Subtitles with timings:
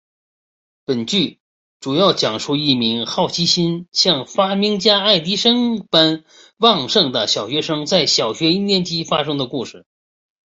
[0.83, 1.37] 本剧
[1.79, 6.23] 主要讲述一名好奇心像发明家爱迪生般
[6.57, 9.85] 旺盛的小学生在小学一年级发生的故事。